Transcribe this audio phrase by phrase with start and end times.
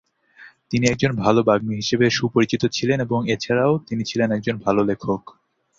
[0.71, 2.99] তিনি একজন ভালো বাগ্মী হিসেবে সুপরিচিত ছিলেন,
[3.27, 5.21] এছাড়াও তিনি ছিলেন একজন ভালো লেখক।